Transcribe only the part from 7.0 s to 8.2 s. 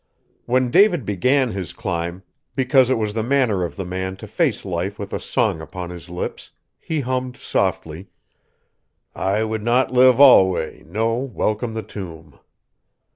hummed softly: